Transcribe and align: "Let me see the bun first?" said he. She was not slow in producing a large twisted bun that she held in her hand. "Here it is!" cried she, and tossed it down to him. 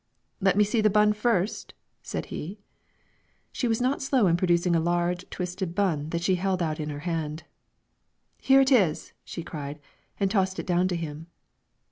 "Let 0.39 0.57
me 0.57 0.63
see 0.63 0.81
the 0.81 0.89
bun 0.89 1.13
first?" 1.13 1.75
said 2.01 2.25
he. 2.33 2.57
She 3.51 3.67
was 3.67 3.79
not 3.79 4.01
slow 4.01 4.25
in 4.25 4.35
producing 4.35 4.75
a 4.75 4.79
large 4.79 5.29
twisted 5.29 5.75
bun 5.75 6.09
that 6.09 6.23
she 6.23 6.37
held 6.37 6.63
in 6.63 6.89
her 6.89 7.01
hand. 7.01 7.43
"Here 8.39 8.61
it 8.61 8.71
is!" 8.71 9.13
cried 9.45 9.75
she, 9.79 9.83
and 10.19 10.31
tossed 10.31 10.57
it 10.57 10.65
down 10.65 10.87
to 10.87 10.95
him. 10.95 11.27